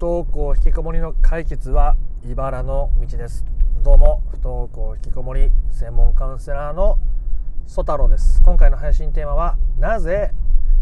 [0.00, 1.94] 登校引きこもりの解決は
[2.24, 3.44] 茨の道です。
[3.84, 6.98] どうも不登校引きこもり専門カウンセラーの
[7.66, 8.40] 曽太郎です。
[8.42, 10.32] 今回の配信テーマはなぜ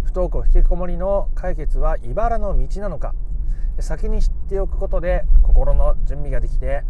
[0.04, 3.12] 不登校引きこもりの解決は茨の道なのか。
[3.80, 6.84] 先に知っておくことで心の準備ができて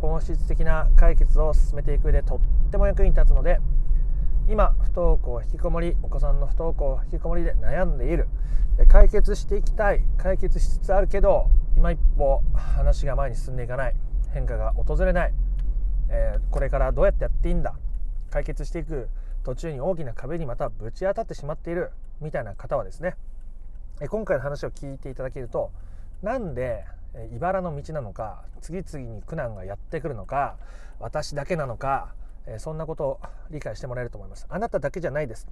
[0.00, 3.60] 本質的な解決を進めていく上でとっても役に立つので
[4.48, 8.26] 今不登校引きこもりお子さんの不登校引きこもりで悩んでいる。
[8.88, 10.02] 解決していきたい。
[10.16, 11.48] 解決しつつあるけど
[11.78, 13.94] 今一歩話が前に進んでいかない。
[14.34, 15.32] 変化が訪れない、
[16.08, 17.72] えー、これからどうやってやっていいんだ。
[18.30, 19.08] 解決していく
[19.44, 23.14] 途中に大きな壁にまたぶち当たってしまっているみたいな方はですね。
[24.00, 25.70] え今回の話を聞いていただけると
[26.20, 26.84] なんで
[27.32, 30.56] 茨の道なのか次々に苦難がやってくるのか
[30.98, 32.12] 私だけなのか
[32.58, 33.20] そんなことを
[33.52, 34.48] 理解してもらえると思います。
[34.50, 35.46] あなただけじゃないです。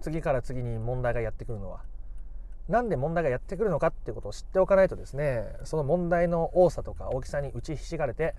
[0.00, 1.91] 次から次に問題がやってくるのは。
[2.68, 8.34] なんで問題がやってくるのかっていうことを知っておかないとですねその問題の多さとか大きさに打ちひしがれて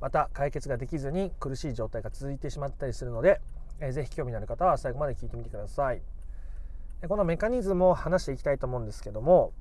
[0.00, 3.40] また解決ができずに苦しい状態が続いてしまったりするので、
[3.80, 6.02] えー、ぜひ興味のある方は最後まで聞いてみてください。
[7.06, 9.52] このメカニズムを話していきたいと思うんですけども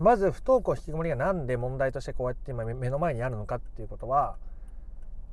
[0.00, 4.36] まず不登校引きこもりが何で問題としてこうやって今目の前にあるのかっていうことは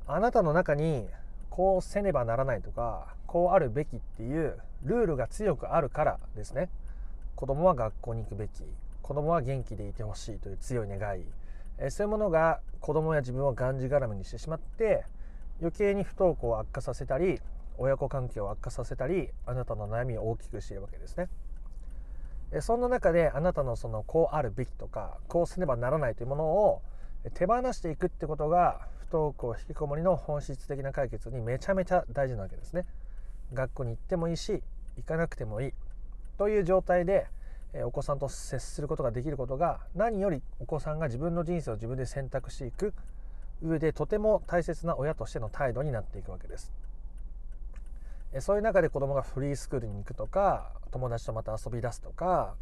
[0.06, 1.06] あなたの中に
[1.48, 6.68] こうせねばならないとかこうあるべきっていうルールが強くあるからですね。
[7.36, 8.62] 子供は学校に行くべき
[9.02, 11.24] 子供は元気でいてほしいという強い願い
[11.78, 15.04] えそういうものが子供や自分をがんじがらめにしてしまって
[15.60, 17.40] 余計に不登校を悪化させたり
[17.76, 21.28] 親子関係を悪化させたりあなたの悩みを大きくしているわけですね。
[22.60, 26.82] そんな中であなたのそのこうあるべきとかこうせねばならないというものを
[27.32, 32.86] 手放していくってことが不登校引きこもりの本質的な解決にめちゃめちゃ大事なわけですね。
[33.52, 34.62] 学校に行ってもいいし
[34.96, 35.72] 行かなくてもいい
[36.38, 37.26] という状態で
[37.84, 42.94] お子さんと接することができることが何よりお子さんが自分の人生を自分で選択していく
[43.62, 46.72] 上でとても大切な親としての態度になっていくわけです。
[48.40, 52.54] そういう中で子供がフリースクールに行くとか友達とまた遊び出すとか、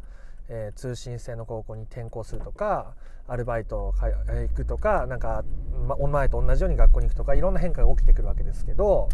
[0.47, 2.93] えー、通信制の高校に転校するとか
[3.27, 5.43] アルバイト行くとかなんか、
[5.87, 9.09] ま、前と同じように学校に行くとかいろんな変化が起きてくるわけですけど、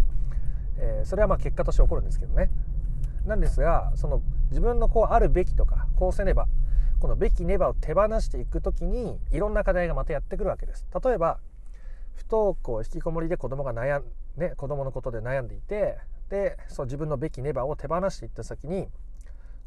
[0.78, 2.50] えー、それはまあ結果として起こるんですけどね。
[3.26, 6.48] なんですがその自分のこうあるべきとかこうせねば
[7.00, 10.86] このべきねばを手放していく時にいろんな課題がまたやってくるわけです。
[11.04, 11.40] 例えば
[12.16, 14.04] 不登校引きこもりで子供が悩ん
[14.38, 15.98] ね子供のことで悩んでいて
[16.30, 18.88] でそう自分のべきねばを手放していった先に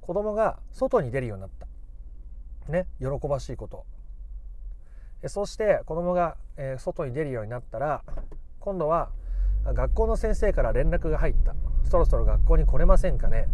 [0.01, 1.67] 子供が外に出るようになった。
[2.71, 3.85] ね喜ばしいこと。
[5.29, 8.03] そして子供が、え外に出るようになったら
[8.59, 9.11] 今度は
[9.65, 11.55] 学校の先生から連絡が入った。
[11.89, 13.49] そろそろ学校に来れませんかね。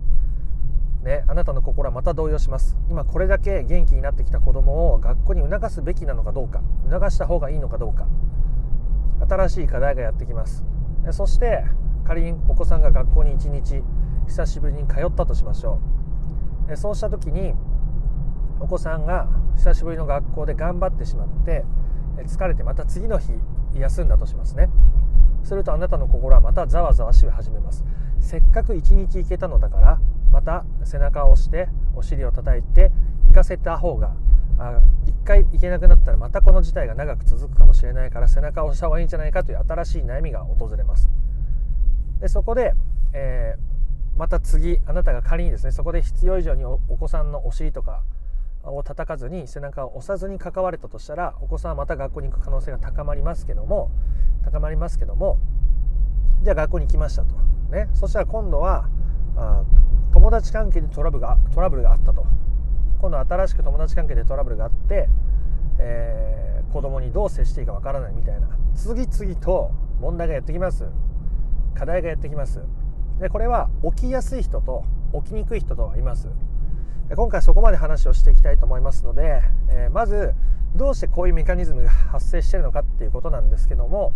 [1.02, 2.76] ね、あなたの心はまた動揺します。
[2.90, 6.60] 今これだけ元気になってきた子供を学校に促すべきなのかどうか
[6.90, 8.06] 促した方がいいのかどうか
[9.28, 10.64] 新しい課題がやってきます。
[11.12, 11.64] そして
[12.04, 13.82] 仮にお子さんが学校に1日
[14.26, 15.80] 久しぶりに通ったとしましょ
[16.68, 16.76] う。
[16.76, 17.54] そうした時に
[18.60, 21.64] お子さんが久しぶりの学校で頑張ってしまって
[22.24, 23.32] 疲れてまた次の日
[23.74, 24.68] 休んだとしますね。
[25.44, 27.84] するとあなたの心はまたざわざわし始めます。
[28.20, 30.00] せっかく一日行けたのだから
[30.32, 32.90] また背中を押してお尻を叩いて
[33.28, 34.12] 行かせた方が
[35.06, 41.08] 一回行けなくなったらまたこの事態が長く続くかもしれないから背中を押した方がいいんじゃないかという新しい悩みが訪れます。
[42.20, 42.74] でそこで、
[43.12, 48.02] えー、また次あなたが仮にですねそこで必要以上にお子さんのお尻とか
[48.64, 53.90] を叩かずに背中を押さずに関われたとしたらお子さんはまた学校に行く可能性が高まりますけども
[54.44, 55.38] 高まりますけども
[56.42, 57.34] じゃあ学校に行きましたと、
[57.70, 58.88] ね、そしたら今度は
[59.36, 59.62] あ
[60.12, 62.24] 友達関係でトラブルがトラブルがあったと。
[63.00, 65.08] 今度新しく友達関係でトラブルがあって、
[65.78, 68.48] えー、子供にどう接していいかわからないみたいな。
[68.74, 69.70] 次々と
[70.00, 70.84] 問題がやってきます。
[71.74, 72.60] 課題がやってきます。
[73.20, 74.84] でこれは起きやすい人と
[75.24, 76.28] 起きにくい人といます。
[77.14, 80.34] 今回そこまで話をしていきたいと思いますので、えー、まず
[80.74, 84.12] どうしてこういうメカニズムが発生しているのかっていうことなんですけども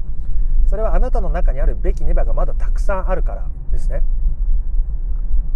[0.67, 4.03] それはあなたの中にあるべきネバがまだたくさんあるからですね。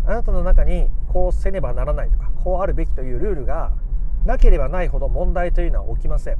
[0.06, 3.72] あなたの中にこうせねばならないとかこうあるべきというルールが
[4.24, 6.36] なければないほど問題というのは起きません。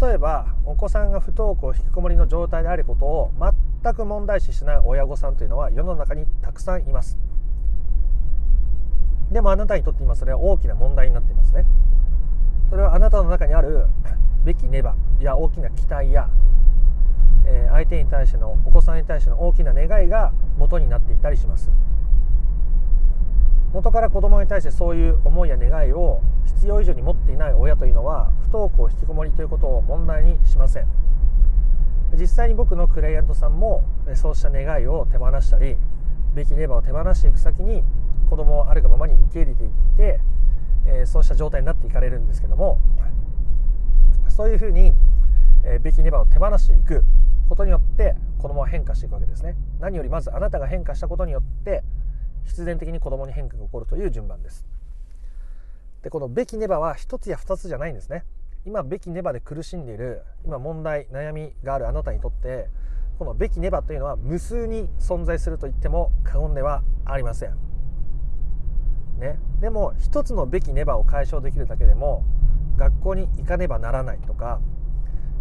[0.00, 3.32] 例えばお子さんが不登校引きこもりの状態であることを
[3.82, 7.18] 全く問題視しない親御さんというのは世の中にたくさんいます。
[9.32, 11.66] でもあなたにとって今それは大きな問題になっていますね。
[12.70, 13.86] それはあなたの中にある
[14.44, 16.28] べきねばや大きな期待や、
[17.44, 20.32] えー、相手に対してのお子さんに対しての大きな願いが
[20.62, 21.70] 元になっていたりします。
[23.72, 30.86] 元から子供に対してそういう思いや願いを必要以上に持っていない親というのは不登校引きこもりということを問題にしません。
[32.14, 33.82] 実際に僕のクライアントさんも
[34.14, 35.76] そうした願いを手放したり
[36.34, 37.82] べきネバーを手放していく先に
[38.28, 40.20] 子供をあるがままに受け入れていって、
[40.86, 42.78] えそうした状態になっていかれるんですけども
[44.28, 44.92] そういうふうに、
[45.82, 47.04] べきネバーを手放していく
[47.48, 49.54] ことによって子供は変化していくわけですね。
[49.78, 51.84] 何よりまずあなたが変化したことによって
[52.44, 54.66] 必然的に子供に変化が起こるという順番です。
[56.02, 58.24] でこのべきネバは1つや2つじゃないんですね。
[58.66, 62.68] 今べきネバで苦しんでいる今問題悩みがあるあなたにとって
[63.18, 67.56] このべきネバというのは無数に存在すると言っても過言ではありません、
[69.18, 72.24] ね、でも一つのべきネバを解消できるだけでも
[72.76, 74.60] 学校に行かねばならないとか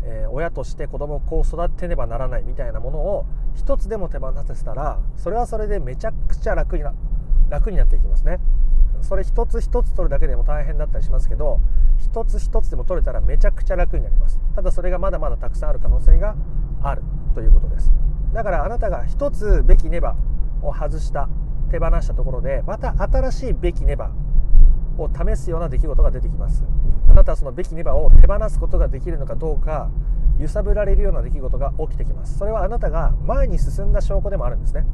[0.04, 3.26] えー、親として子供をこう育てねばならないみたいなものを
[3.56, 6.94] 一つでも手放せたらそれはそれでめちゃくちゃ楽にな
[7.50, 8.40] 楽になっていきますね。
[9.02, 11.60] それ一つ一つ取るだけでも大変だったりしますけど
[11.98, 14.40] 一つ一つでも取れたらめちゃくちゃ楽になります。
[14.56, 16.36] ただそれがまだまだたくさんある可能性が
[16.84, 17.02] ある
[17.34, 17.92] ということです。
[18.34, 20.16] だからあなたが一つべきネバ
[20.62, 21.30] を外した
[21.70, 24.12] 手放したところでまた新しいべきネバ
[25.02, 26.64] を試すような出来事が出てきます。
[27.10, 29.90] あなたはそのべきネバを手放すことができるのかどうか
[30.40, 32.38] 揺さぶられるような出来事が起きてきます。
[32.38, 34.86] それはあなたが前に進んだ証拠でもあるんですね。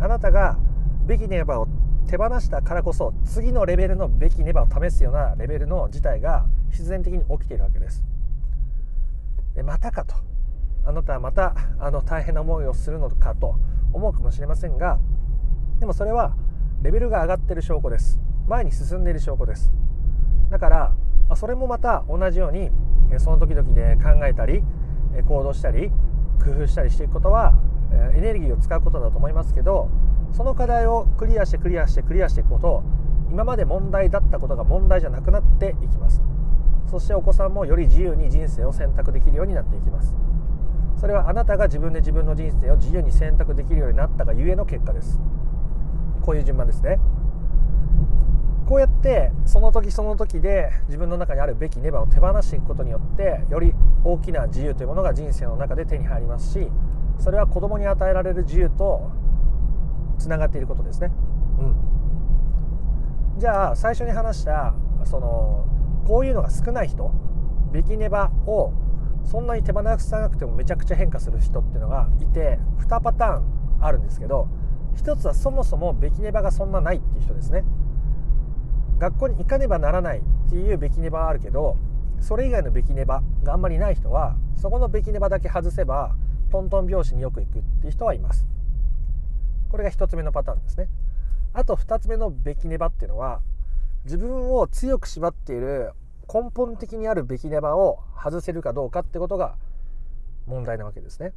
[0.00, 0.58] あなたが
[1.06, 1.68] べきネバを
[2.06, 8.04] 手放したからこそ次のレベルのべきネバを試すようなレベルの事態が必然的に起きているわけです。
[9.54, 10.14] でまたかと。
[10.86, 13.54] あなたはまたあの大変な思いをするのかと
[13.94, 14.98] 思うかもしれませんが
[15.80, 16.34] でもそれは
[16.82, 18.20] レベルが上がってる証拠です。
[18.48, 19.72] 前に進んでいる証拠です。
[20.50, 20.92] だから
[21.36, 22.70] それもまた同じように
[23.18, 24.62] その時々で考えたり
[25.26, 25.90] 行動したり
[26.44, 27.54] 工夫したりしていくことは
[28.14, 29.88] エネルギーを使うことだと思いますけど
[30.32, 32.82] その課題をクリアしてクリアしてクリアしていくこと
[33.30, 36.22] 今まで問題だったことが問題じゃなくなっていきます。
[36.90, 40.14] そしてお子さんもより自由に人生を選択できるようになっていきます。
[41.00, 45.18] それはあなたが自分で自分の人生を自由に選択できるようになったがゆえの結果です。
[46.22, 47.00] こういう順番ですね。
[48.66, 53.74] こうやってその時その時で自分の中にあるべきネバを手放していくことによってより
[54.04, 56.68] 大きな自由というものが人生の中で手に入りますし
[57.18, 59.10] それは子供に与えられる自由と
[60.18, 61.10] つながっていることですね。
[61.58, 64.74] うん、じゃあ最初に話した
[65.04, 65.66] その
[66.06, 67.10] こういうのが少ない人
[67.72, 68.72] べきネバを
[69.24, 73.44] そんなに手放さなくてもめちゃくちゃ変化する人っていうのがいて2パターン
[73.80, 74.48] あるんですけど
[74.96, 77.64] 1つはそもそもべきネバがそんなないっていう人ですね。
[78.98, 81.76] 学校に行かねばならないっていうべきネバはあるけど
[82.20, 86.14] それ以外のべきネバがあんまりない人はそこのべきネバだけ外せば
[86.50, 88.46] トントン拍子によく行くっていう人はいます。
[89.70, 90.88] これが1つ目のパターンですね。
[91.52, 93.40] あと2つ目のべきネバっていうのは
[94.04, 95.92] 自分を強く縛っている
[96.32, 99.56] 根本的にあるべきネバを外せるかどうかってことが
[100.46, 101.32] 問題なわけですね。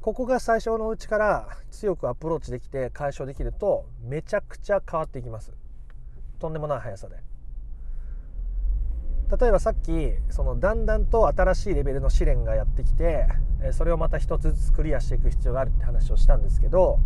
[0.00, 5.52] ここが最初のうちから強くアプローチできて解消できるとめちゃくちゃ変わっていきます。
[6.44, 7.16] とんでもない速さで。
[9.40, 9.90] 例えばさっき
[10.28, 13.26] そのだんだんと新しいレベルの試練がやってきて
[13.72, 17.00] それをまた一つずつクリアしていく必要があるって話をしたんですけど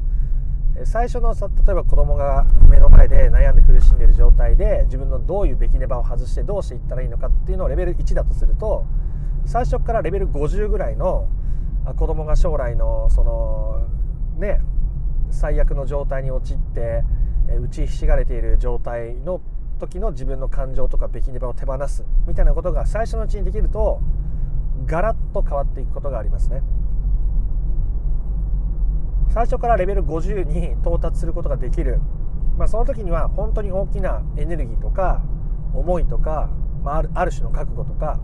[0.84, 8.84] 最初のさ例えば子供が目の前で悩んで苦しんでる状態で自分のどういうべきネバを外してどうしていったらいいのかっていうのをレベル1だとすると
[9.46, 11.28] 最初からレベル50ぐらいの
[11.96, 13.86] 子供が将来のその
[14.38, 14.60] ね
[15.30, 17.04] 最悪の状態に陥って
[17.56, 19.40] 打ちひしがれている状態の
[19.78, 24.00] 時の自分の感情とかべきネバを手放すみたいなことが最初のうちにできると
[24.86, 26.62] ガラッと変わっていくことがありますね。
[29.30, 32.00] 最初からレベル50に到達することができる、
[32.56, 35.22] まあ、その時には本当に大きなエネルギーとか
[35.74, 36.50] 思いとか、
[36.82, 38.18] まあ、ある種の覚悟とか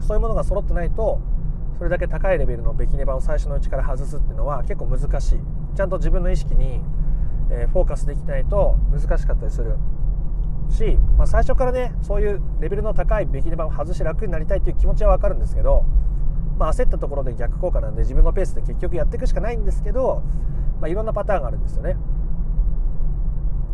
[0.00, 1.20] そういうものが揃ってないと
[1.78, 5.40] それだけ高いレベルのべきネバを最初のうちから外すっていうのは結構難しい。
[5.74, 6.80] ちゃんと自分の意識に
[7.52, 9.76] えフォーカスできないと難しかったりする
[10.70, 15.84] し、まあ、最初からねそういうレベルの高いべきネバを外して楽になりたいという気持ちは分かるんですけど、
[16.58, 20.22] まあ、焦ったところで逆効果なんで自分のペースで結局やっていくしかないんですけど、
[20.80, 21.96] まあ、いろんなパターンがあるんですよね。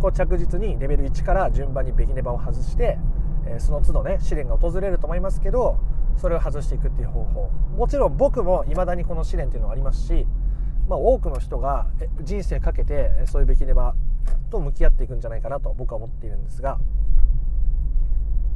[0.00, 2.98] こう着実にレベル1から順番にべきネバを外して、
[3.46, 5.76] えその都度ね試練が訪れると思いますけど
[6.16, 10.26] それを外していくっていう方法もちろん僕も未だにこの試練っていうのはありますし
[10.88, 11.86] まあ、多くの人が
[12.22, 13.94] 人生かけてそういうべきネバ
[14.50, 16.78] と向き合っていくんじゃないかなと僕は思っているんですが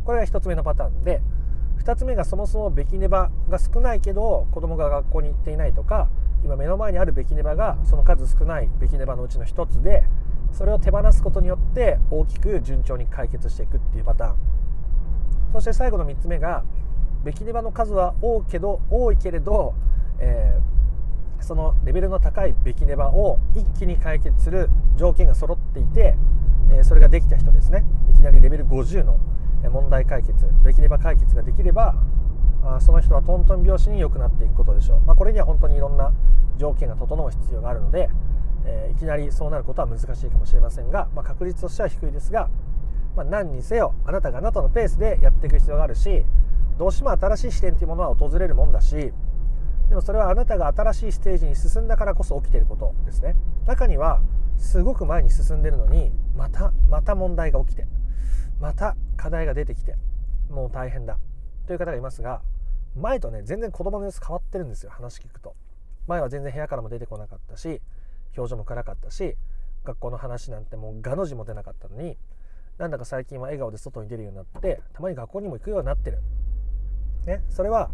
[0.05, 1.21] これが1つ目のパターンで
[1.85, 6.09] 2つ目がそもそもべきネバが少ないけど子供が学校に行っていないとか
[6.45, 10.05] 今目の前にあるべきネバがその数少ないべきネバのうちの1つで
[10.53, 14.37] それを手放すことによって大きく順調に解決していくっていうパターン。
[15.53, 16.65] そして最後の3つ目が
[17.25, 19.75] ベキネバの数は多いけど多いけれど、
[20.19, 20.59] え、
[21.43, 26.17] そのレベルの高いベキネバを一気に解決する条件が揃っていて、
[26.71, 27.85] え、それができた人ですね。
[28.11, 29.19] いきなりレベル50の
[29.71, 31.95] 問題解決ベキネバ解決ができれば
[32.65, 36.13] あその人はトントン拍子に良くなっていくことでしょう、まあ、これには本当にいろんな
[36.57, 38.09] 条件が整う必要があるので、
[38.65, 42.49] えー、いきなりそうなることは難しいかもしれませんが、まあ、確率としては低いですが、
[43.17, 46.25] まあ、何にせよあなたがあなたのペースでやっていく必要があるし
[46.79, 49.13] どうしても新しい視点というものは訪れるもんだし
[49.93, 53.37] でもそれはあなたが新しいステージに進んだからこそ起きていることですね。
[53.67, 54.23] 中には
[54.57, 57.87] すごく前に進んでるのにまたまた問題が起きて
[58.59, 59.97] また課題が出てきて
[60.49, 61.19] もう大変だ
[61.67, 62.41] という方がいますが
[62.97, 65.55] 前とね全然子供の様子変わってるんですよ話聞くと。
[66.07, 67.83] 前は全然部屋からも出てこなかったし
[68.35, 69.37] 表情も暗かったし
[69.85, 72.17] 学校の話なんてもうがの字も出なかったのに
[72.79, 76.23] なんだか最近は笑顔で外に出るようになってたまに学校にも行くようになってる。
[77.27, 77.91] ね、それは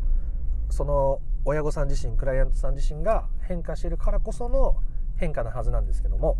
[0.71, 4.77] その親御さん自身クライアントさん自身が変化しているからこその
[5.17, 6.37] 変化なはずなんですけども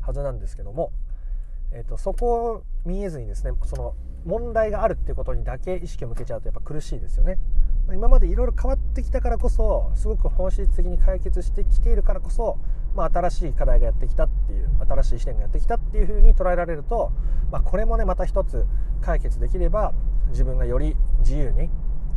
[0.00, 0.92] はずなんですけども、
[1.72, 3.94] えーと、そこを見えずにですねその
[4.26, 7.38] 問題があるっていうことにだけ意識を向けちゃうとやっぱ苦しいですよね。
[7.92, 12.58] 今までいろいろ変わってきたからこそすごく本質的に解決してきているからこそ、
[12.94, 17.12] まあ、新しい課題がやってきたっていう新しい視点がやってきたっていうふうに捉えられると、
[17.52, 18.64] まあ、これもねまた一つ
[19.02, 19.92] 解決できれば
[20.30, 21.68] 自分がより自由に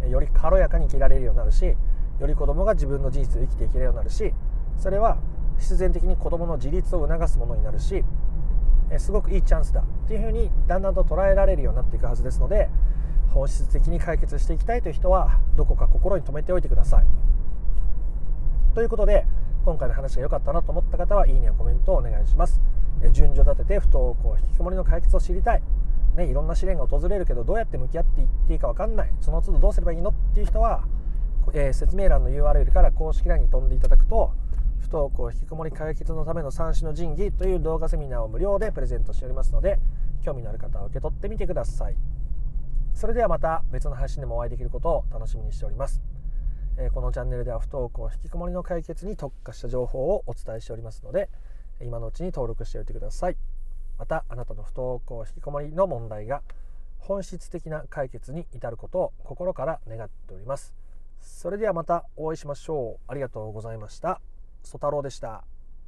[0.09, 1.75] より軽やかに生きられるようになるし
[2.19, 4.33] より子供が自分の人生を生きていけるようになるし
[4.77, 5.17] それは
[5.59, 8.03] 必然的に子供の自立を促すものになるし
[8.97, 12.69] すごくいいチャンスだっていうふうにだんだんと捉えられるようになっていくはずですので
[13.33, 17.05] 本質的に解決していきたいという人はどこか心に留めておいてください。
[18.73, 19.25] ということで
[19.65, 22.61] 今回の話が良かったなと思った方はいいねやコメントをお願いします。
[23.11, 25.61] 順序立てて不登校引きこもりの解決を知りたい
[26.17, 30.83] ね、いろんな試練が訪れるけどどうやって向き合っていっていいか分かんないその都度どうすればいいのっていう人は、
[31.53, 34.33] えー、説明欄の URL から公式 LINE に飛んでいただくと
[34.79, 39.79] 不登校引きこもり解決のための三種の神器という動画セミナーを無料でプレゼントしておりますので
[40.23, 41.95] 興味のある方は受け取ってみてください。
[42.93, 46.01] それではまた別の配信でもお会いできることを楽しみにしております、
[46.77, 51.29] えー、このチャンネルでは不登校引きこもりの解決に特化した情報をお伝えしておりますので
[51.79, 53.37] 今のうちに登録しておいてください。
[53.99, 56.41] またあなたの不登校引きこもりの問題が
[56.97, 60.73] 本質的な解決に至ることを心から願っております。
[61.21, 63.11] それではまたお会いしましょう。
[63.11, 64.21] ありがとうございました。
[64.63, 65.43] ソ太郎でした。